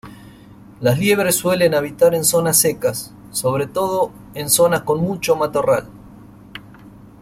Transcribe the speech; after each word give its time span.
Las 0.79 0.97
liebres 0.97 1.35
suelen 1.35 1.75
habitar 1.75 2.15
en 2.15 2.23
zonas 2.23 2.57
secas, 2.59 3.13
sobre 3.29 3.67
todo 3.67 4.09
en 4.33 4.49
zonas 4.49 4.81
con 4.81 4.99
mucho 4.99 5.35
matorral. 5.35 5.89